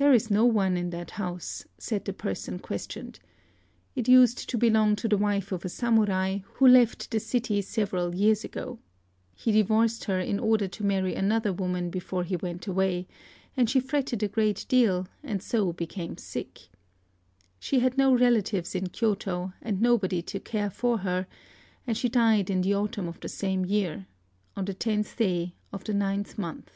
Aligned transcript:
"There 0.00 0.12
is 0.14 0.30
no 0.30 0.44
one 0.44 0.76
in 0.76 0.90
that 0.90 1.10
house," 1.10 1.64
said 1.76 2.04
the 2.04 2.12
person 2.12 2.60
questioned. 2.60 3.18
"It 3.96 4.06
used 4.06 4.48
to 4.48 4.56
belong 4.56 4.94
to 4.94 5.08
the 5.08 5.16
wife 5.18 5.50
of 5.50 5.64
a 5.64 5.68
Samurai 5.68 6.38
who 6.54 6.68
left 6.68 7.10
the 7.10 7.18
city 7.18 7.60
several 7.62 8.14
years 8.14 8.44
ago. 8.44 8.78
He 9.34 9.50
divorced 9.50 10.04
her 10.04 10.20
in 10.20 10.38
order 10.38 10.68
to 10.68 10.84
marry 10.86 11.16
another 11.16 11.52
woman 11.52 11.90
before 11.90 12.22
he 12.22 12.36
went 12.36 12.68
away; 12.68 13.08
and 13.56 13.68
she 13.68 13.80
fretted 13.80 14.22
a 14.22 14.28
great 14.28 14.66
deal, 14.68 15.08
and 15.24 15.42
so 15.42 15.72
became 15.72 16.16
sick. 16.16 16.68
She 17.58 17.80
had 17.80 17.98
no 17.98 18.14
relatives 18.14 18.76
in 18.76 18.90
Kyôto, 18.90 19.52
and 19.60 19.82
nobody 19.82 20.22
to 20.22 20.38
care 20.38 20.70
for 20.70 20.98
her; 20.98 21.26
and 21.88 21.96
she 21.98 22.08
died 22.08 22.50
in 22.50 22.60
the 22.60 22.72
autumn 22.72 23.08
of 23.08 23.18
the 23.18 23.28
same 23.28 23.64
year, 23.64 24.06
on 24.54 24.64
the 24.66 24.74
tenth 24.74 25.16
day 25.16 25.56
of 25.72 25.82
the 25.82 25.92
ninth 25.94 26.38
month...." 26.38 26.70